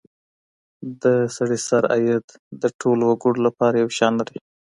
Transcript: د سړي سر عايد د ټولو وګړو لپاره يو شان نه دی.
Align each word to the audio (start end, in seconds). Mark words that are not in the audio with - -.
د 1.01 1.03
سړي 1.35 1.59
سر 1.67 1.83
عايد 1.93 2.25
د 2.61 2.63
ټولو 2.79 3.03
وګړو 3.11 3.39
لپاره 3.47 3.75
يو 3.81 3.89
شان 3.97 4.13
نه 4.19 4.23
دی. 4.29 4.37